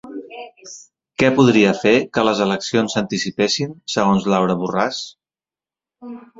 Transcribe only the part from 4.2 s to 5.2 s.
Laura Borràs?